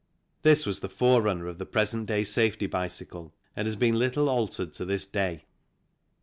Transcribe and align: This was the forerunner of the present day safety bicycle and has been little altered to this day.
This 0.41 0.65
was 0.65 0.79
the 0.79 0.89
forerunner 0.89 1.45
of 1.45 1.59
the 1.59 1.65
present 1.67 2.07
day 2.07 2.23
safety 2.23 2.65
bicycle 2.65 3.35
and 3.55 3.67
has 3.67 3.75
been 3.75 3.93
little 3.99 4.29
altered 4.29 4.73
to 4.73 4.83
this 4.85 5.05
day. 5.05 5.45